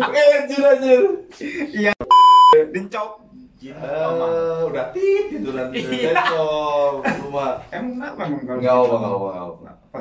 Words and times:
Eh, 0.00 0.28
anjir 0.40 0.64
anjir. 0.64 1.02
Dincok. 2.72 3.10
Eh, 3.60 4.60
udah 4.72 4.88
tit 4.96 5.28
gitu 5.28 5.52
nanti. 5.52 5.84
Iya. 5.84 6.16
Besok 6.16 7.04
rumah. 7.28 7.60
Emang 7.68 8.00
kenapa 8.00 8.20
emang 8.24 8.40
kalau 8.48 8.56
Enggak 8.56 8.72
apa 8.72 8.94
enggak 8.96 9.12
apa 9.12 9.28
enggak 9.28 9.44
apa. 9.44 9.68
Apa? 9.90 9.98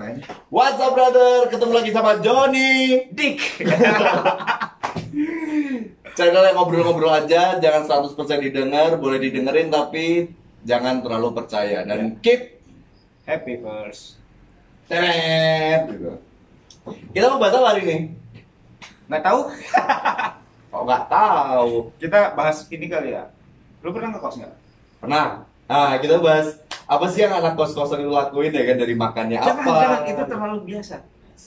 What's 0.48 0.80
up 0.80 0.96
brother? 0.96 1.52
Ketemu 1.52 1.74
lagi 1.76 1.92
sama 1.92 2.23
Johnny. 2.23 3.04
Dik. 3.12 3.38
Channel 6.16 6.44
yang 6.52 6.56
ngobrol-ngobrol 6.60 7.16
aja, 7.16 7.56
jangan 7.64 7.88
100% 7.88 8.12
didengar, 8.44 9.00
boleh 9.00 9.24
didengerin 9.24 9.71
tapi 9.71 10.28
jangan 10.68 11.00
terlalu 11.00 11.32
percaya 11.32 11.88
dan 11.88 12.20
keep 12.20 12.60
Happy 13.24 13.56
first. 13.62 14.20
teret 14.90 15.86
gitu. 15.96 16.18
Kita 17.12 17.26
mau 17.30 17.42
apa 17.42 17.70
hari 17.70 17.82
ini? 17.86 17.98
Nggak 19.09 19.23
tahu? 19.26 19.40
Oh 20.70 20.86
nggak 20.86 21.09
tahu. 21.09 21.90
Kita 21.98 22.38
bahas 22.38 22.70
ini 22.70 22.86
kali 22.86 23.09
ya. 23.18 23.26
Lu 23.82 23.90
pernah 23.90 24.13
ngekos 24.13 24.38
nggak? 24.38 24.54
Pernah. 25.02 25.41
Ah, 25.66 25.98
kita 25.98 26.22
bahas 26.22 26.62
apa 26.86 27.05
sih 27.10 27.26
yang 27.26 27.34
anak 27.41 27.58
kos-kosan 27.58 28.05
itu 28.05 28.10
lakuin 28.13 28.54
ya 28.54 28.66
kan 28.70 28.77
dari 28.77 28.94
makannya 28.94 29.38
Jangan, 29.41 29.66
apa? 29.66 29.73
jangan. 29.82 30.02
Itu 30.05 30.23
terlalu 30.30 30.58
biasa. 30.70 30.96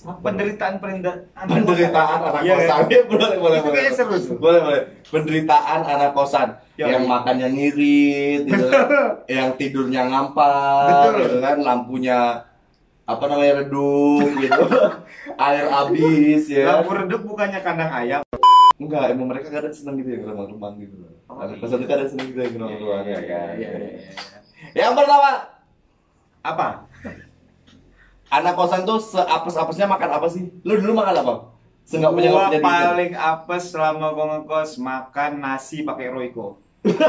Penderitaan 0.03 0.83
penderitaan 0.83 1.47
penderitaan 1.47 2.19
anak 2.27 2.43
Iya, 2.43 2.55
kosan. 2.59 2.79
Iya, 2.91 3.01
boleh, 3.11 3.31
boleh, 3.39 3.59
Itu 3.63 3.71
boleh. 3.71 3.91
seru. 3.95 4.17
Boleh, 4.43 4.61
boleh. 4.67 4.83
Penderitaan 5.07 5.81
anak 5.87 6.11
kosan 6.19 6.49
Ya, 6.75 6.89
yang 6.91 7.05
iya. 7.07 7.11
makannya 7.13 7.49
ngirit, 7.53 8.41
gitu. 8.49 8.67
yang 9.39 9.55
tidurnya 9.61 10.03
ngampar, 10.09 11.15
gitu 11.21 11.39
kan, 11.45 11.57
lampunya 11.63 12.43
apa 13.03 13.25
namanya 13.27 13.53
redup 13.63 14.29
gitu. 14.39 14.63
Air 15.47 15.67
habis 15.69 16.45
ya. 16.47 16.65
Lampu 16.67 16.91
redup 16.95 17.23
bukannya 17.27 17.61
kandang 17.61 17.91
ayam. 17.91 18.23
Enggak, 18.79 19.15
emang 19.15 19.31
mereka 19.31 19.51
kadang 19.51 19.75
seneng 19.75 19.99
gitu 20.03 20.19
ya 20.19 20.19
remang-remang 20.27 20.75
gitu. 20.83 20.97
Oh, 21.31 21.39
anak 21.39 21.59
iya. 21.59 21.63
kosan 21.63 21.79
itu 21.83 21.89
kadang 21.91 22.09
seneng 22.11 22.27
gitu 22.35 22.39
ya 22.43 22.49
ya 22.49 22.57
kan. 22.57 23.03
Iya, 23.07 23.19
iya, 23.59 23.71
iya. 23.79 24.11
Yang 24.75 24.93
pertama, 24.99 25.31
Apa? 26.43 26.69
anak 28.33 28.55
kosan 28.57 28.89
tuh 28.89 28.99
seapes-apesnya 28.99 29.87
makan 29.87 30.11
apa 30.17 30.27
sih? 30.33 30.49
Lu 30.65 30.81
dulu 30.81 30.97
makan 30.97 31.15
apa? 31.21 31.35
Seenggak 31.85 32.17
punya 32.17 32.31
Gua 32.33 32.49
paling 32.49 33.13
apes 33.13 33.63
selama 33.75 34.17
gua 34.17 34.27
ngekos 34.39 34.81
makan 34.81 35.43
nasi 35.45 35.85
pakai 35.85 36.09
Royco. 36.09 36.63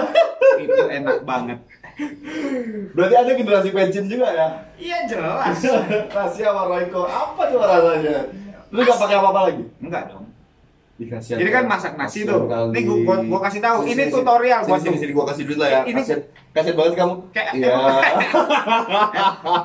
itu 0.64 0.84
enak 0.86 1.24
banget. 1.24 1.64
Berarti 2.96 3.16
ada 3.16 3.32
generasi 3.34 3.70
pensiun 3.70 4.06
juga 4.10 4.28
ya? 4.34 4.48
Iya 4.78 4.98
jelas. 5.06 5.58
Nasi 6.10 6.40
sama 6.42 6.66
Royco, 6.70 7.06
apa 7.06 7.42
tuh 7.50 7.58
rasanya? 7.62 8.18
Lu 8.74 8.80
gak 8.82 8.98
pakai 8.98 9.16
apa-apa 9.18 9.42
lagi? 9.50 9.64
Enggak 9.80 10.04
dong. 10.10 10.26
Dikasih 10.94 11.42
Jadi 11.42 11.50
kan 11.50 11.66
masak 11.66 11.94
nasi 11.98 12.26
tuh. 12.26 12.46
Nih 12.70 12.86
gua, 12.86 12.98
gua, 13.02 13.16
gua 13.26 13.40
kasih 13.50 13.62
tahu. 13.62 13.86
Sini, 13.86 13.94
Ini 13.94 14.04
sini, 14.06 14.14
tutorial 14.14 14.60
sini, 14.62 14.70
buat 14.70 14.80
sini, 14.82 14.94
lu. 14.94 15.02
sini, 15.02 15.12
gua 15.14 15.26
kasih 15.30 15.44
duit 15.50 15.60
lah 15.62 15.70
ya. 15.70 15.82
Ini- 15.90 16.43
Kasian, 16.54 16.70
kasian 16.70 16.76
banget 16.78 16.94
kamu. 16.96 17.14
Kayak 17.34 17.50
Iya. 17.54 17.74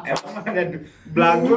Emang 0.09 0.35
ada 0.43 0.63
belagu. 1.07 1.55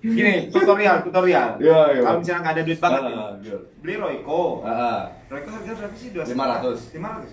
Gini, 0.00 0.48
tutorial, 0.48 1.04
tutorial. 1.04 1.60
Iya, 1.60 1.78
iya. 1.92 2.02
Kalau 2.02 2.18
misalnya 2.18 2.40
nggak 2.40 2.54
ada 2.56 2.62
duit 2.64 2.80
banget, 2.80 3.02
ya, 3.04 3.12
Ah, 3.12 3.30
iya. 3.36 3.56
beli 3.78 3.94
Royco. 3.94 4.64
Ah. 4.64 5.12
Royco 5.28 5.48
harga 5.52 5.70
berapa 5.76 5.94
sih? 5.94 6.08
Dua 6.10 6.24
500. 6.24 6.32
Lima 6.32 6.46
ratus. 6.48 6.80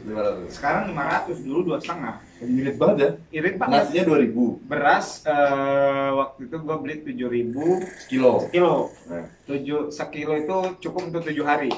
500. 0.03 0.51
Sekarang 0.51 0.83
lima 0.85 1.03
ratus, 1.07 1.37
dulu 1.41 1.59
dua 1.63 1.77
setengah. 1.79 2.15
Irit 2.37 2.75
banget 2.75 2.97
ya. 2.99 3.09
Irit 3.33 3.55
banget. 3.55 3.81
Nasinya 3.81 4.03
2000 4.05 4.67
Beras 4.67 5.07
eh, 5.25 6.09
waktu 6.11 6.39
itu 6.43 6.55
gua 6.59 6.75
beli 6.77 6.95
tujuh 7.01 7.29
ribu 7.31 7.65
kilo. 8.11 8.45
kilo. 8.51 8.91
Nah. 9.07 9.25
Tujuh 9.47 9.87
sekilo 9.89 10.35
itu 10.35 10.57
cukup 10.83 11.01
untuk 11.07 11.23
tujuh 11.23 11.43
hari. 11.43 11.71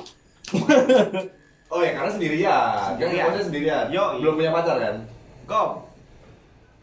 Oh 1.70 1.86
ya 1.86 1.94
karena 1.94 2.10
sendirian. 2.10 2.82
Kan 2.82 2.98
Sendirian. 2.98 3.14
ngekosnya 3.22 3.44
sendirian. 3.46 3.86
Yo, 3.94 4.04
Belum 4.18 4.34
punya 4.36 4.50
pacar 4.50 4.82
kan? 4.82 4.96
Go. 5.50 5.64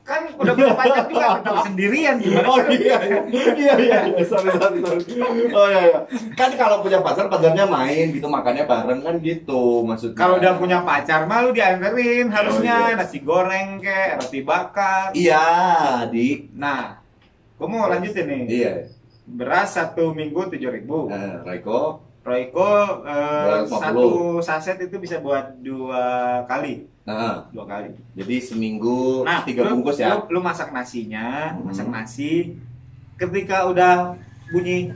Kan 0.02 0.22
udah 0.34 0.54
punya 0.54 0.70
pacar 0.72 1.04
juga 1.06 1.26
tetap 1.38 1.56
sendirian 1.62 2.14
gimana? 2.18 2.46
Oh 2.46 2.62
iya 2.68 2.98
iya 3.02 3.20
iya 3.26 3.74
iya 3.74 4.00
iya. 4.06 4.22
sorry 4.22 4.50
sorry 4.52 4.78
sorry. 4.78 5.02
Oh 5.50 5.66
iya 5.66 5.80
iya. 5.84 5.98
Kan 6.34 6.54
kalau 6.54 6.78
punya 6.78 6.98
pacar 7.00 7.26
pacarnya 7.26 7.66
main 7.66 8.10
gitu 8.10 8.26
makannya 8.26 8.66
bareng 8.66 9.02
kan 9.02 9.18
gitu 9.18 9.82
maksudnya. 9.82 10.14
Kalau 10.14 10.38
udah 10.38 10.54
punya 10.54 10.78
pacar 10.82 11.26
mah 11.26 11.42
lu 11.42 11.50
dianterin 11.50 12.30
harusnya 12.30 12.74
Oh, 12.76 12.88
iya. 12.88 12.96
nasi 12.96 13.18
goreng 13.20 13.78
kek, 13.78 14.18
roti 14.18 14.40
bakar. 14.42 15.10
Iya, 15.10 15.46
di 16.06 16.54
Nah, 16.54 17.02
gua 17.54 17.66
mau 17.66 17.86
lanjutin 17.86 18.26
nih. 18.26 18.42
iya. 18.46 18.72
Beras 19.24 19.74
satu 19.74 20.10
minggu 20.10 20.38
tujuh 20.48 20.70
ribu. 20.70 21.10
Nah, 21.10 21.42
Raiko, 21.42 21.98
Royco 22.22 23.02
eh, 23.02 23.66
250. 23.66 23.74
satu 23.74 24.06
saset 24.38 24.78
itu 24.80 24.98
bisa 24.98 25.18
buat 25.18 25.58
dua 25.58 26.02
kali, 26.44 26.86
nah, 27.06 27.46
dua 27.48 27.64
kali. 27.64 27.90
jadi 28.12 28.36
seminggu 28.38 29.22
Nah, 29.22 29.40
tiga 29.42 29.62
lu, 29.64 29.78
bungkus 29.78 29.96
ya. 29.96 30.18
Lu, 30.18 30.34
lu 30.34 30.40
masak 30.40 30.70
nasinya, 30.70 31.54
Hmm. 31.54 31.64
masak 31.64 31.86
nasi. 31.86 32.58
Ketika 33.14 33.64
udah 33.64 34.18
bunyi 34.50 34.90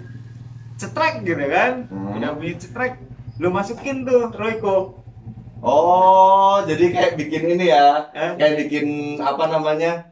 cetrek 0.75 1.23
gitu 1.23 1.45
kan, 1.47 1.87
Hmm. 1.87 2.19
udah 2.19 2.31
bunyi 2.35 2.55
cetrek, 2.55 2.99
lu 3.39 3.49
masukin 3.49 4.03
tuh 4.03 4.29
Royco. 4.31 4.99
Oh, 5.61 6.65
jadi 6.65 6.89
kayak 6.89 7.13
bikin 7.15 7.55
ini 7.55 7.69
ya, 7.69 8.09
Eh? 8.11 8.33
kayak 8.35 8.65
bikin 8.65 8.87
apa 9.17 9.45
namanya? 9.47 10.09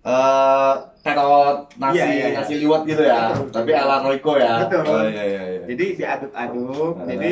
Eh, 0.00 0.72
terot 1.00 1.66
nasi 1.76 1.98
Iya, 1.98 2.06
iya, 2.08 2.26
iya. 2.26 2.36
nasi 2.36 2.54
liwet 2.56 2.82
gitu 2.84 3.02
ya, 3.02 3.30
Betul. 3.30 3.50
tapi 3.52 3.70
ala 3.70 4.00
Royco 4.00 4.32
ya. 4.34 4.64
Betul. 4.64 4.82
Oh 4.84 5.04
iya 5.04 5.22
iya 5.22 5.42
iya. 5.46 5.62
Jadi 5.66 5.84
diaduk-aduk. 5.94 6.94
Jadi 7.04 7.30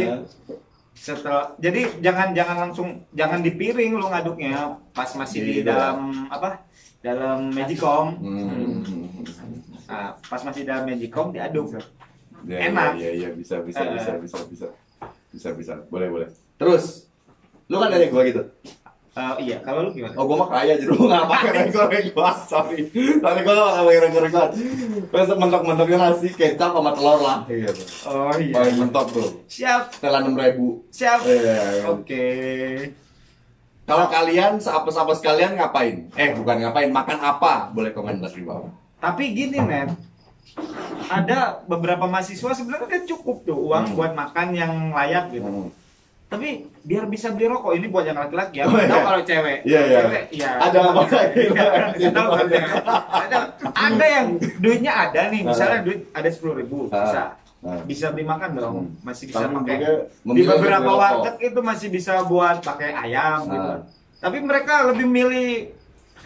setelah 0.94 1.58
jadi 1.58 1.90
jangan 1.98 2.30
jangan 2.32 2.56
langsung 2.64 2.88
jangan 3.12 3.42
di 3.42 3.50
piring 3.50 3.92
lu 3.92 4.06
ngaduknya 4.06 4.78
pas 4.90 5.10
masih 5.12 5.42
di 5.42 5.52
Iya. 5.60 5.74
dalam 5.74 6.26
apa? 6.30 6.62
Dalam 7.02 7.50
magicom. 7.50 8.16
Hmm. 8.16 8.80
Nah, 9.84 10.16
pas 10.16 10.40
masih 10.40 10.64
dalam 10.64 10.88
magicom 10.88 11.28
diaduk. 11.28 11.76
Ya, 12.46 12.70
Enak. 12.70 12.96
Iya 12.96 13.10
iya 13.12 13.28
bisa 13.30 13.60
bisa 13.60 13.82
Eh. 13.82 13.92
bisa 13.92 14.12
bisa 14.16 14.38
bisa 14.46 14.66
bisa 15.28 15.48
bisa 15.52 15.74
boleh 15.88 16.08
boleh. 16.08 16.28
Terus 16.56 17.10
lu 17.66 17.76
kan 17.76 17.90
nanya 17.90 18.08
gua 18.08 18.22
gitu. 18.24 18.42
Eh, 19.14 19.34
iya, 19.40 19.62
kalau 19.62 19.86
lu 19.86 19.90
gimana? 19.90 20.10
Oh 20.18 20.26
gua 20.26 20.42
mah 20.42 20.50
kaya 20.50 20.74
jadi 20.74 20.90
lu 20.90 21.06
nggak 21.06 21.26
pakai 21.26 21.70
goreng 21.70 22.06
gua 22.10 22.34
sorry. 22.34 22.90
Sorry 22.90 23.40
gua 23.40 23.54
nggak 23.54 23.74
pakai 23.78 23.94
goreng 23.94 24.12
gorengan. 24.12 24.50
Terus 25.06 25.28
mentok-mentoknya 25.32 25.98
nasi 26.00 26.28
kecap 26.28 26.70
sama 26.70 26.90
telur 26.90 27.22
lah. 27.22 27.38
Gitu. 27.46 27.82
Oh 28.04 28.34
Paling 28.34 28.76
mentok 28.76 29.06
tuh. 29.08 29.28
Siap, 29.46 29.94
Setelah 29.94 30.18
enam 30.20 30.34
ribu. 30.34 30.82
siap. 30.90 31.22
Iya. 31.22 31.86
Oke. 31.88 32.26
Kalau 33.84 34.08
kalian 34.08 34.58
seapes-apes 34.58 35.20
kalian 35.20 35.54
ngapain? 35.54 36.10
Eh 36.14 36.34
bukan 36.34 36.56
ngapain, 36.58 36.90
makan 36.90 37.18
apa? 37.20 37.70
Boleh 37.70 37.92
komentar 37.92 38.28
di 38.28 38.42
bawah. 38.42 38.72
Tapi 38.98 39.30
gini, 39.30 39.60
Net. 39.60 39.92
Ada 41.04 41.62
beberapa 41.64 42.08
mahasiswa 42.08 42.50
sebenarnya 42.50 42.88
kan 42.88 43.02
cukup 43.04 43.44
tuh 43.44 43.58
uang 43.60 43.84
Hmm. 43.84 43.94
buat 43.94 44.12
makan 44.12 44.48
yang 44.54 44.72
layak 44.90 45.30
gitu. 45.30 45.44
Hmm. 45.44 45.83
Tapi 46.34 46.66
biar 46.82 47.06
bisa 47.06 47.30
beli 47.30 47.46
rokok 47.46 47.78
ini 47.78 47.86
buat 47.86 48.02
yang 48.02 48.18
laki-laki 48.18 48.58
ya. 48.58 48.66
Oh, 48.66 48.74
iya. 48.74 48.98
kalau 49.06 49.22
cewek. 49.22 49.58
Iya, 49.62 49.80
iya. 49.86 49.98
Cewek, 50.02 50.24
iya. 50.34 50.50
Ada 50.58 50.78
apa 50.82 51.00
lagi? 51.06 51.44
Nggak 51.94 52.10
tahu 52.10 52.28
kan. 52.34 52.46
ada, 53.22 53.38
ada 53.70 54.04
yang 54.04 54.26
duitnya 54.58 54.92
ada 54.92 55.20
nih, 55.30 55.40
misalnya 55.46 55.78
duit 55.86 56.10
ada 56.10 56.28
sepuluh 56.28 56.58
ribu, 56.58 56.90
bisa 56.90 57.38
Nah. 57.64 57.80
bisa 57.88 58.12
beli 58.12 58.28
makan 58.28 58.50
dong, 58.60 58.76
Hmm. 58.76 58.92
masih 59.00 59.24
bisa 59.32 59.48
Tapi 59.48 59.56
pakai. 59.56 59.76
Di 60.20 60.42
beberapa 60.44 60.90
warteg 61.00 61.48
itu 61.48 61.60
masih 61.64 61.88
bisa 61.88 62.20
buat 62.28 62.60
pakai 62.60 62.92
ayam 62.92 63.48
gitu. 63.48 63.70
Ah. 63.72 63.80
Tapi 64.20 64.44
mereka 64.44 64.84
lebih 64.92 65.08
milih 65.08 65.72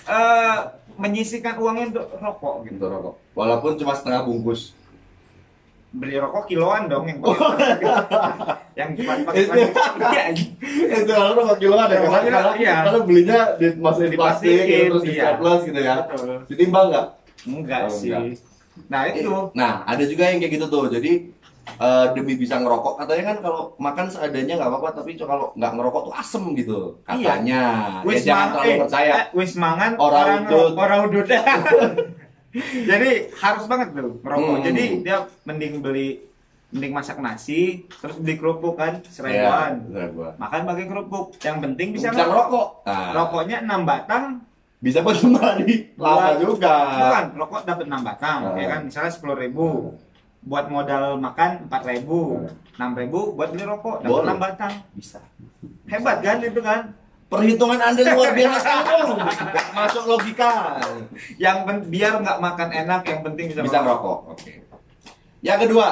eh, 0.08 0.58
menyisikan 0.98 1.54
uangnya 1.62 1.94
untuk 1.94 2.06
rokok 2.18 2.54
gitu. 2.66 2.82
Untuk 2.82 2.90
rokok. 2.90 3.14
Walaupun 3.38 3.70
cuma 3.78 3.94
setengah 3.94 4.26
bungkus. 4.26 4.74
Beli 5.98 6.14
rokok 6.14 6.46
kiloan 6.46 6.86
dong 6.86 7.04
yang 7.04 7.18
pakai 7.18 7.74
yang 8.72 8.90
cuma 8.94 9.12
pakai 9.26 9.42
Itu-. 9.42 9.58
Iya, 10.62 11.14
lalu 11.18 11.32
rokok 11.42 11.58
kiloan 11.58 11.86
ya 11.86 11.98
karena 12.00 12.40
iya. 12.54 12.74
karena 12.86 13.00
belinya 13.02 13.38
di 13.54 13.66
masukin 13.76 14.10
Di 14.10 14.16
plastik 14.16 14.54
gitu, 14.62 14.84
terus 14.88 15.02
di 15.02 15.12
iya. 15.12 15.22
staples 15.26 15.60
gitu 15.64 15.80
ya 15.80 15.94
ditimbang 16.46 16.86
nggak 16.88 17.06
Enggak 17.44 17.80
Oh, 17.84 17.90
sih. 17.90 18.10
enggak. 18.10 18.38
Nah, 18.86 19.00
itu 19.06 19.30
nah 19.52 19.82
ada 19.84 20.04
juga 20.04 20.22
yang 20.24 20.38
kayak 20.38 20.52
gitu 20.54 20.66
tuh 20.66 20.86
jadi 20.86 21.12
eh, 21.76 22.06
demi 22.14 22.34
bisa 22.34 22.56
ngerokok 22.56 22.94
katanya 22.96 23.24
kan 23.28 23.38
kalau 23.42 23.62
makan 23.76 24.06
seadanya 24.06 24.54
nggak 24.54 24.70
apa-apa 24.70 24.88
tapi 24.96 25.10
kalau 25.14 25.50
nggak 25.52 25.72
ngerokok 25.74 26.02
tuh 26.06 26.14
asem 26.14 26.44
gitu 26.54 26.78
Iya. 27.04 27.26
katanya 27.28 27.60
ya, 27.60 28.06
wis 28.06 28.22
jangan 28.22 28.46
terlalu 28.54 28.70
eh, 28.70 28.78
percaya 28.80 29.12
eh, 29.12 29.24
wis 29.34 29.52
mangan 29.54 29.92
Orang 29.94 30.14
orang 30.14 30.40
udut. 30.46 30.72
orang 30.74 31.00
udut. 31.06 31.26
Jadi 32.54 33.10
harus 33.36 33.64
banget 33.68 33.92
tuh 33.92 34.18
ngerokok. 34.24 34.56
Hmm. 34.56 34.64
Jadi 34.64 34.84
dia 35.04 35.16
mending 35.44 35.84
beli 35.84 36.08
mending 36.68 36.92
masak 36.92 37.16
nasi 37.20 37.88
terus 37.88 38.20
beli 38.20 38.36
kerupuk 38.36 38.76
kan 38.76 39.00
Iya, 39.00 39.08
seribuan. 39.08 39.72
seribuan. 39.88 40.32
Makan 40.36 40.60
pakai 40.64 40.84
kerupuk. 40.84 41.26
Yang 41.40 41.56
penting 41.64 41.88
bisa, 41.96 42.08
bisa 42.12 42.24
ngerokok. 42.24 42.36
ngerokok 42.48 42.68
nah, 42.84 43.10
Rokoknya 43.16 43.56
6 43.64 43.88
batang 43.88 44.24
bisa 44.78 44.98
buat 45.02 45.18
kembali 45.18 45.98
lama 45.98 46.30
juga 46.38 46.74
bukan 47.02 47.24
rokok 47.34 47.60
dapat 47.66 47.84
6 47.90 47.98
batang 47.98 48.38
Ah. 48.46 48.54
ya 48.54 48.66
kan 48.70 48.80
misalnya 48.86 49.10
sepuluh 49.10 49.34
ribu 49.34 49.90
buat 50.38 50.70
modal 50.70 51.18
makan 51.18 51.66
empat 51.66 51.82
ribu, 51.82 52.46
enam 52.78 52.94
ribu 52.94 53.34
buat 53.34 53.50
beli 53.50 53.66
rokok, 53.66 54.00
dapat 54.00 54.22
enam 54.22 54.38
batang. 54.38 54.72
Bisa. 54.94 55.18
Hebat 55.90 56.22
kan 56.22 56.38
itu 56.40 56.60
kan? 56.62 56.94
Perhitungan 57.28 57.76
Anda 57.78 58.16
luar 58.16 58.32
biasa 58.32 58.70
dong. 58.82 59.20
Nggak 59.20 59.68
masuk 59.76 60.04
logika. 60.08 60.80
Yang 61.36 61.56
biar 61.86 62.12
nggak 62.18 62.38
makan 62.40 62.68
enak, 62.72 63.00
yang 63.04 63.20
penting 63.20 63.52
bisa, 63.52 63.60
Bisa 63.60 63.84
merokok. 63.84 64.32
Oke. 64.32 64.64
Yang 65.44 65.58
kedua, 65.68 65.86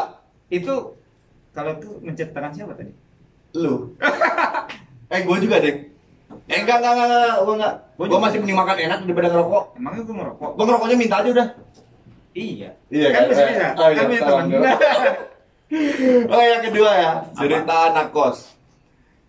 Itu 0.47 0.97
kalau 1.53 1.77
itu 1.77 1.89
mencet 2.01 2.31
tangan 2.33 2.55
siapa 2.55 2.73
tadi? 2.73 2.93
lu. 3.53 3.97
eh, 5.13 5.21
gue 5.21 5.37
juga, 5.41 5.57
deh. 5.59 5.77
Eh, 6.47 6.59
enggak, 6.61 6.77
enggak, 6.79 6.93
enggak, 6.93 7.09
enggak, 7.09 7.37
gue 7.39 7.55
enggak. 7.57 7.75
Gua 7.97 8.05
Gue 8.05 8.09
juga. 8.13 8.25
masih 8.25 8.39
mending 8.39 8.59
makan 8.59 8.77
enak 8.79 8.99
daripada 9.03 9.29
ngerokok. 9.29 9.65
Emangnya 9.75 10.03
gue 10.05 10.17
ngerokok? 10.17 10.51
Gue 10.53 10.65
ngerokoknya 10.65 10.97
minta 10.97 11.17
aja 11.19 11.29
udah. 11.33 11.49
Iya. 12.33 12.71
Iya 12.87 13.07
kan 13.09 13.17
kan? 13.17 13.25
bisa 13.27 13.41
Eh, 13.41 13.49
bisa. 13.49 13.67
oh 13.75 13.87
iya, 13.87 13.97
kan 13.97 14.05
punya 14.07 14.23
teman. 14.23 14.47
Oh, 16.31 16.39
yang 16.39 16.63
kedua 16.63 16.91
ya, 16.95 17.13
cerita 17.35 17.75
anak 17.91 18.15
kos. 18.15 18.55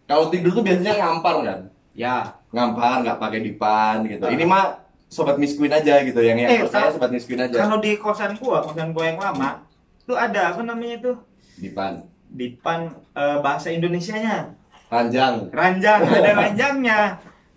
Kalau 0.06 0.30
tidur 0.30 0.54
tuh 0.54 0.62
biasanya 0.62 0.94
ngampar 0.96 1.36
kan? 1.42 1.60
Ya. 1.98 2.38
Ngampar, 2.48 3.02
nggak 3.02 3.18
pakai 3.18 3.40
dipan 3.42 4.06
gitu. 4.06 4.24
Ini 4.24 4.46
mah 4.46 4.80
sobat 5.08 5.36
miskin 5.36 5.68
aja 5.68 6.00
gitu, 6.00 6.20
yang 6.20 6.38
yang 6.38 6.50
Eh, 6.50 6.60
percaya 6.64 6.88
kalau- 6.88 6.96
sobat 6.96 7.12
miskin 7.12 7.40
aja. 7.40 7.58
Kalau 7.58 7.78
di 7.80 7.98
kosan 7.98 8.38
gua, 8.38 8.62
kosan 8.62 8.94
gua 8.94 9.04
yang 9.06 9.20
lama, 9.20 9.66
tuh 10.04 10.16
ada 10.16 10.54
apa 10.54 10.62
namanya 10.62 10.98
tuh? 11.02 11.18
Dipan, 11.58 12.06
Dipan 12.30 12.80
eh, 13.12 13.38
bahasa 13.42 13.68
Indonesianya. 13.68 14.54
ranjang. 14.88 15.52
Ranjang, 15.52 16.00
ada 16.06 16.32
ranjangnya. 16.46 17.00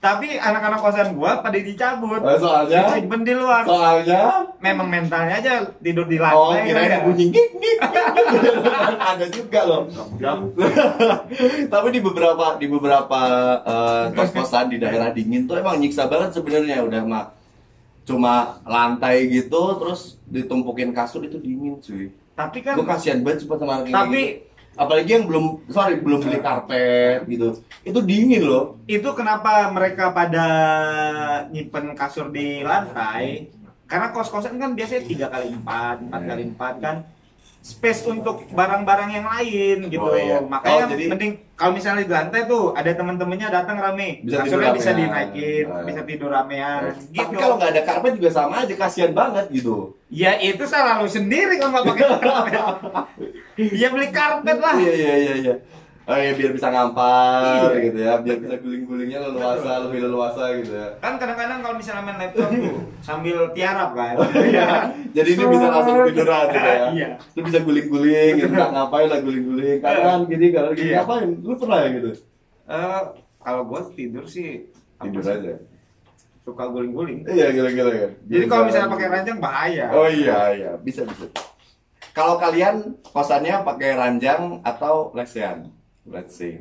Tapi 0.00 0.32
anak-anak 0.32 0.81
kosan 0.81 1.12
gua 1.12 1.44
pada 1.44 1.55
dicabut. 1.55 2.19
Oh, 2.19 2.32
soalnya, 2.35 2.88
Disimpen 2.88 3.20
di 3.20 3.37
luar. 3.37 3.69
soalnya 3.69 4.49
Memang 4.56 4.88
mentalnya 4.88 5.37
aja 5.37 5.61
tidur 5.76 6.08
di 6.08 6.17
Oh, 6.17 6.56
lantai. 6.56 6.64
kirain 6.67 6.88
kan 6.88 6.97
ya. 6.97 7.00
bunyi 7.05 7.25
gik 7.29 7.49
gik 7.52 7.76
gik, 7.76 8.06
gik. 8.32 8.55
Ada 8.97 9.26
juga 9.29 9.61
loh. 9.62 9.81
Tapi 11.73 11.87
di 11.91 12.00
beberapa 12.00 12.56
di 12.56 12.67
beberapa 12.67 13.20
eh, 13.61 14.05
kos-kosan 14.12 14.69
di 14.69 14.76
daerah 14.76 15.12
dingin 15.12 15.44
tuh 15.44 15.61
emang 15.61 15.76
nyiksa 15.76 16.08
banget 16.08 16.32
sebenarnya 16.32 16.81
udah 16.81 17.02
mah 17.05 17.25
cuma 18.02 18.58
lantai 18.64 19.29
gitu 19.29 19.76
terus 19.76 20.17
ditumpukin 20.25 20.91
kasur 20.91 21.20
itu 21.23 21.37
dingin 21.37 21.76
cuy. 21.76 22.08
Tapi 22.32 22.64
kan 22.64 22.73
Gue 22.73 22.88
kasihan 22.88 23.20
banget 23.20 23.44
sama 23.44 23.85
anak 23.85 23.93
Tapi- 23.93 24.17
gitu. 24.41 24.49
Apalagi 24.81 25.11
yang 25.12 25.29
belum 25.29 25.69
sorry 25.69 26.00
belum 26.00 26.25
beli 26.25 26.41
karpet 26.41 27.29
gitu. 27.29 27.61
Itu 27.85 28.00
dingin 28.00 28.49
loh. 28.49 28.81
itu 28.88 29.06
kenapa 29.12 29.69
mereka 29.69 30.17
pada 30.17 30.47
nyimpen 31.53 31.93
kasur 31.93 32.32
di 32.32 32.65
lantai? 32.65 33.53
Karena 33.85 34.09
kos-kosan 34.17 34.56
kan 34.56 34.73
biasanya 34.73 35.03
tiga 35.05 35.27
kali 35.29 35.53
empat, 35.53 36.09
empat 36.09 36.21
kali 36.25 36.43
empat 36.56 36.75
kan 36.81 36.97
space 37.61 38.09
untuk 38.09 38.49
barang-barang 38.51 39.11
yang 39.12 39.27
lain 39.29 39.77
gitu. 39.87 40.01
Oh, 40.01 40.17
iya. 40.17 40.41
Makanya 40.41 40.85
Oh, 40.85 40.91
jadi- 40.91 41.09
mending 41.09 41.33
kalau 41.53 41.77
misalnya 41.77 42.03
di 42.03 42.09
lantai 42.09 42.49
tuh 42.49 42.73
ada 42.73 42.89
teman-temannya 42.89 43.53
datang 43.53 43.77
rame, 43.77 44.25
Bisa 44.25 44.41
kasurnya 44.41 44.73
bisa 44.73 44.91
dinaikin, 44.97 45.69
Nah. 45.69 45.85
bisa 45.85 46.01
tidur 46.03 46.33
ramean, 46.33 46.89
Tapi 46.89 47.12
gitu. 47.12 47.37
kalau 47.37 47.61
nggak 47.61 47.71
ada 47.71 47.83
karpet 47.85 48.12
juga 48.17 48.31
sama 48.33 48.65
aja 48.65 48.75
kasihan 48.75 49.12
banget 49.12 49.53
gitu. 49.53 49.93
Ya 50.09 50.41
itu 50.41 50.65
salah 50.65 50.99
lu 50.99 51.07
sendiri 51.07 51.61
kalau 51.61 51.77
nggak 51.77 51.87
pakai 51.87 52.05
karpet. 52.09 52.55
ya 53.81 53.87
beli 53.89 54.09
karpet 54.09 54.57
lah. 54.57 54.75
Iya 54.75 54.93
iya 54.95 55.15
iya 55.19 55.35
iya. 55.39 55.55
Oh 56.05 56.17
iya 56.17 56.32
biar 56.35 56.50
bisa 56.50 56.69
ngampar 56.69 57.70
Iya. 57.70 57.87
gitu 57.87 57.99
ya, 58.00 58.12
biar 58.19 58.37
bisa 58.41 58.56
guling-gulingnya 58.58 59.20
leluasa, 59.20 59.87
lebih 59.87 60.00
leluasa 60.08 60.43
gitu 60.58 60.73
ya. 60.75 60.88
Kan 60.99 61.17
kadang-kadang 61.17 61.61
kalau 61.61 61.76
misalnya 61.76 62.02
main 62.02 62.19
laptop 62.19 62.50
tuh 62.50 62.76
sambil 62.99 63.37
tiarap 63.52 63.94
kan. 63.94 64.19
Jadi 65.12 65.29
ini 65.35 65.44
bisa 65.47 65.67
langsung 65.70 65.97
tiduran 66.08 66.44
gitu 66.50 66.67
ya. 66.67 66.85
Iya. 66.91 67.08
Lu 67.37 67.41
bisa 67.47 67.58
guling-guling 67.62 68.32
gitu, 68.37 68.50
nggak 68.50 68.70
ngapain 68.73 69.06
lah 69.06 69.20
guling-guling. 69.20 69.79
Kanan 69.79 70.20
gini, 70.26 70.47
kanan 70.50 70.73
gini, 70.75 70.88
Iya. 70.91 70.97
ngapain? 71.05 71.29
Lu 71.41 71.55
pernah 71.55 71.79
ya 71.79 71.88
gitu? 71.94 72.11
Eh, 72.67 73.02
kalau 73.38 73.62
gua 73.64 73.81
tidur 73.91 74.25
sih 74.26 74.67
Tidur 74.99 75.23
aja. 75.23 75.55
suka 76.41 76.64
guling-guling. 76.67 77.23
Iya 77.25 77.52
gila-gila 77.52 77.91
kan. 77.93 78.11
Jadi 78.26 78.44
kalau 78.44 78.62
misalnya 78.67 78.88
pakai 78.91 79.06
ranjang 79.08 79.38
bahaya. 79.38 79.87
Oh 79.93 80.08
iya 80.08 80.38
iya, 80.50 80.70
bisa 80.76 81.05
bisa. 81.05 81.29
Kalau 82.11 82.35
kalian 82.35 82.99
kosannya 83.06 83.62
pakai 83.62 83.94
ranjang 83.94 84.58
atau 84.61 85.14
lesehan? 85.14 85.70
Let's 86.08 86.37
see. 86.37 86.61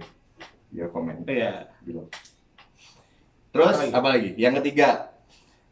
Your 0.69 0.91
comment. 0.91 1.25
Iya. 1.25 1.71
Bilang. 1.81 2.07
Terus 3.49 3.73
Apa 3.73 3.81
lagi? 3.81 3.93
apa 3.95 4.07
lagi? 4.13 4.29
Yang 4.37 4.53
ketiga, 4.61 4.89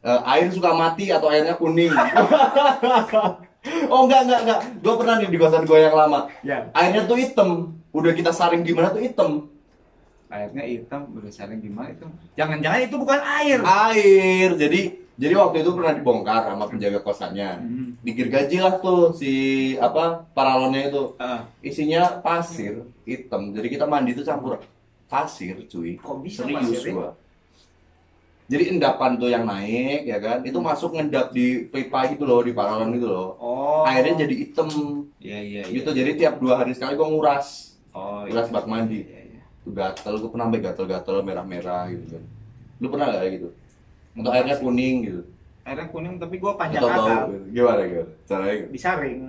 eh, 0.02 0.22
air 0.34 0.50
suka 0.50 0.74
mati 0.74 1.14
atau 1.14 1.30
airnya 1.30 1.54
kuning. 1.54 1.94
oh 3.94 4.00
enggak 4.08 4.22
enggak 4.26 4.40
enggak. 4.48 4.60
Gue 4.82 4.94
pernah 4.98 5.16
nih 5.22 5.30
di 5.30 5.38
kosan 5.38 5.64
gue 5.70 5.78
yang 5.78 5.94
lama. 5.94 6.32
Ya. 6.42 6.74
Airnya 6.74 7.06
tuh 7.06 7.18
hitam. 7.22 7.78
Udah 7.94 8.12
kita 8.18 8.34
saring 8.34 8.66
gimana 8.66 8.90
tuh 8.90 9.02
hitam. 9.06 9.50
Airnya 10.28 10.64
hitam, 10.68 11.08
udah 11.16 11.32
saling 11.32 11.64
gimana 11.64 11.96
itu? 11.96 12.04
Jangan-jangan 12.36 12.80
itu 12.84 12.96
bukan 13.00 13.20
air. 13.24 13.60
Air. 13.64 14.50
Jadi 14.60 14.82
jadi 15.18 15.34
waktu 15.34 15.66
itu 15.66 15.74
pernah 15.74 15.98
dibongkar 15.98 16.46
sama 16.46 16.70
penjaga 16.70 17.02
kosannya. 17.02 17.50
Hmm. 17.58 17.90
Digergaji 18.06 18.62
lah 18.62 18.78
tuh 18.78 19.18
si 19.18 19.34
apa 19.82 20.30
paralonnya 20.38 20.94
itu. 20.94 21.18
Ah, 21.18 21.50
Isinya 21.66 22.22
pasir 22.22 22.86
hitam. 23.02 23.50
Jadi 23.50 23.68
kita 23.74 23.90
mandi 23.90 24.14
tuh 24.14 24.22
campur 24.22 24.62
pasir, 25.10 25.58
cuy. 25.66 25.98
kok 25.98 26.18
bisa 26.22 26.46
Serius 26.46 26.70
pasir, 26.70 26.84
ya? 26.86 26.94
gua. 26.94 27.10
Jadi 28.48 28.64
endapan 28.78 29.18
tuh 29.20 29.28
yang 29.28 29.44
naik 29.44 30.06
ya 30.08 30.22
kan, 30.22 30.40
itu 30.46 30.56
masuk 30.62 30.96
ngendap 30.96 31.34
di 31.34 31.68
pipa 31.68 32.08
gitu 32.14 32.24
loh, 32.24 32.46
di 32.46 32.54
paralon 32.54 32.94
gitu 32.94 33.10
loh. 33.10 33.30
Oh. 33.42 33.84
Airnya 33.90 34.24
jadi 34.24 34.36
hitam 34.38 34.70
Iya 35.18 35.40
iya. 35.42 35.62
iya. 35.66 35.74
gitu. 35.82 35.90
Jadi 35.98 36.14
tiap 36.22 36.38
dua 36.38 36.62
hari 36.62 36.78
sekali 36.78 36.94
gua 36.94 37.10
nguras. 37.10 37.74
Oh. 37.90 38.22
Nguras 38.30 38.54
bak 38.54 38.70
mandi. 38.70 39.02
Iya, 39.02 39.22
iya. 39.34 39.42
Tuh 39.66 39.74
gatel, 39.74 40.14
gua 40.22 40.30
pernah 40.30 40.46
sampai 40.46 40.62
gatel-gatel 40.62 41.16
merah-merah 41.26 41.84
gitu 41.90 42.06
kan. 42.14 42.24
Lu 42.78 42.88
pernah 42.94 43.06
gak 43.10 43.20
kayak 43.26 43.34
gitu? 43.42 43.50
Untuk 44.18 44.32
airnya 44.32 44.58
kuning 44.58 44.96
gitu. 45.04 45.22
Airnya 45.62 45.88
kuning 45.88 46.18
tapi 46.18 46.36
gua 46.36 46.56
panjang 46.56 46.82
Atau 46.82 46.90
bau 46.90 47.30
gitu. 47.30 47.46
Gimana 47.54 47.82
gimana? 47.84 48.10
Caranya 48.26 48.54
gitu. 48.58 48.70
Disaring. 48.72 49.20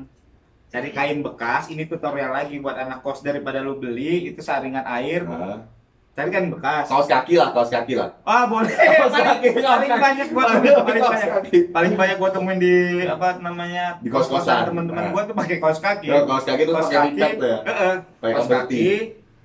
Cari 0.69 0.89
kain 0.91 1.19
bekas, 1.21 1.69
ini 1.69 1.85
tutorial 1.85 2.29
lagi 2.31 2.57
buat 2.59 2.77
anak 2.77 3.01
kos 3.01 3.21
daripada 3.21 3.59
lu 3.59 3.77
beli 3.77 4.29
itu 4.29 4.41
saringan 4.41 4.85
air. 4.85 5.25
Nah, 5.25 5.65
Cari 6.13 6.29
kain 6.29 6.51
bekas. 6.51 6.85
kaos 6.85 7.07
kaki 7.07 7.37
lah, 7.37 7.53
kaos 7.53 7.71
kaki 7.71 7.95
lah. 7.95 8.11
Ah 8.23 8.45
boleh. 8.45 8.69
Kaos 8.99 9.09
paling, 9.09 9.29
kaki, 9.39 9.49
kaos 9.55 9.65
paling 9.71 9.89
kaki. 9.89 10.03
banyak 10.03 10.27
gua 10.29 10.43
Paling 10.45 10.63
paling 10.83 11.03
banyak 11.07 11.31
kaki. 11.31 11.59
paling 11.71 11.93
banyak 11.95 12.17
gua 12.19 12.29
temuin 12.29 12.59
di 12.59 12.75
apa 13.07 13.29
namanya 13.39 13.85
Di 13.97 14.11
kos-kosan. 14.11 14.67
teman-teman 14.67 14.99
Nah. 15.01 15.13
gua 15.15 15.23
tuh 15.25 15.33
pakai 15.33 15.57
kaos 15.57 15.79
kaki. 15.79 16.07
Ya, 16.07 16.21
kaos 16.23 16.45
kaki 16.45 16.63
tuh 16.65 16.75
Kaos 16.75 16.91
pakai 16.91 17.15
kaki, 17.15 17.39
ya. 17.39 17.59
Heeh. 17.63 17.95
Pakai 18.19 18.35
kaos 18.35 18.49
kaki 18.51 18.87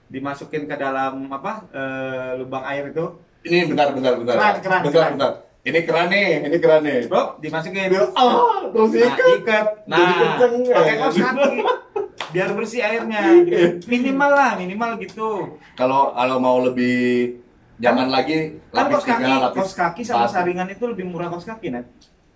dimasukin 0.09 0.63
ke 0.65 0.75
dalam 0.75 1.13
apa 1.27 1.51
eh, 1.71 2.29
lubang 2.38 2.65
air 2.65 2.89
itu, 2.89 3.05
Ini 3.43 3.57
bentar 3.67 3.88
bentar 3.91 4.13
bentar. 4.15 4.35
Keran, 4.35 4.55
keran, 4.59 4.79
bentar 4.81 4.93
keran. 4.95 5.12
bentar. 5.13 5.31
Ini 5.63 5.79
keran 5.83 6.07
nih, 6.07 6.27
ini 6.43 6.57
keran 6.59 6.81
nih. 6.81 7.00
bro, 7.07 7.39
dimasukin. 7.39 7.88
Ah, 8.13 8.67
terus 8.67 8.89
Nah, 8.91 9.07
ikat. 9.07 9.27
ikat. 9.39 9.65
Nah, 9.85 10.07
kenceng, 10.35 10.53
pakai 10.67 10.95
kaos 10.97 11.15
kaki. 11.15 11.51
Biar 12.29 12.50
bersih 12.51 12.81
airnya. 12.81 13.21
gitu. 13.41 13.88
Minimal 13.88 14.31
lah, 14.33 14.51
minimal 14.55 14.91
gitu. 15.00 15.29
Kalau 15.73 16.12
kalau 16.12 16.38
mau 16.38 16.59
lebih 16.59 17.39
jangan 17.79 18.07
lagi 18.07 18.59
Kan 18.69 18.91
lapis 18.91 18.93
kaos 18.93 19.05
kaki, 19.05 19.23
tiga, 19.23 19.35
lapis 19.39 19.55
kaos 19.55 19.73
kaki 19.73 20.01
sama 20.03 20.19
empat. 20.21 20.31
saringan 20.33 20.67
itu 20.67 20.83
lebih 20.83 21.05
murah 21.05 21.27
kaos 21.27 21.45
kaki, 21.45 21.67
Nat. 21.69 21.88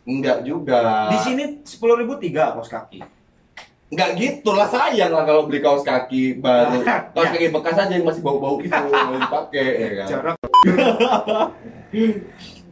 Enggak 0.03 0.37
juga. 0.43 1.11
Di 1.11 1.19
sini 1.19 1.43
sepuluh 1.61 1.99
ribu 1.99 2.15
tiga 2.15 2.51
kaos 2.51 2.67
kaki. 2.67 3.03
Enggak 3.87 4.09
gitu 4.15 4.51
lah 4.51 4.67
sayang 4.67 5.11
lah 5.11 5.23
kalau 5.23 5.47
beli 5.47 5.59
kaos 5.59 5.83
kaki 5.83 6.39
baru. 6.39 6.79
Ya. 6.87 7.11
Kaos 7.11 7.27
kaki 7.29 7.51
bekas 7.51 7.75
aja 7.75 7.91
yang 7.91 8.03
masih 8.03 8.23
bau-bau 8.23 8.55
gitu, 8.57 8.71
mau 8.71 9.15
dipakai 9.17 9.67
ya 9.75 9.89
kan. 9.97 10.07
Jorok. 10.07 10.46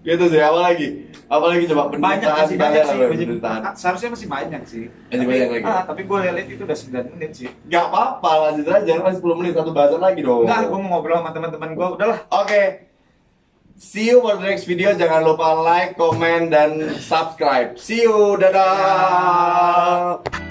Gitu 0.05 0.21
sih, 0.29 0.37
apa 0.37 0.59
lagi? 0.61 1.09
Apa 1.25 1.49
lagi 1.49 1.65
coba 1.65 1.89
banyak 1.89 2.21
kalian 2.21 2.61
banyak 2.61 2.83
sih 2.85 2.97
penderitaan. 3.01 3.73
seharusnya 3.73 4.13
masih 4.13 4.29
banyak 4.29 4.61
sih 4.69 4.85
Masih 5.09 5.25
banyak 5.25 5.49
lagi? 5.49 5.63
ah, 5.65 5.81
tapi 5.81 6.05
gue 6.05 6.17
lihat 6.21 6.45
itu 6.45 6.61
udah 6.61 6.77
9 6.77 7.17
menit 7.17 7.31
sih 7.33 7.49
Enggak 7.65 7.89
apa-apa, 7.89 8.31
lanjut 8.45 8.69
aja. 8.69 8.93
Masih 9.01 9.19
10 9.25 9.39
menit 9.41 9.51
satu 9.57 9.73
bahasan 9.73 10.05
lagi 10.05 10.21
dong. 10.21 10.45
enggak 10.45 10.69
gue 10.69 10.77
mau 10.77 10.89
ngobrol 10.93 11.17
sama 11.17 11.33
teman-teman 11.33 11.73
gue 11.73 11.87
udahlah 11.97 12.19
Oke. 12.29 12.85
See 13.75 14.07
you 14.07 14.21
for 14.21 14.37
the 14.37 14.45
next 14.45 14.63
video. 14.63 14.95
Jangan 14.95 15.27
lupa 15.27 15.51
like, 15.59 15.99
comment, 15.99 16.47
dan 16.47 16.95
subscribe. 16.95 17.75
See 17.75 18.07
you. 18.07 18.39
Dadah. 18.39 20.44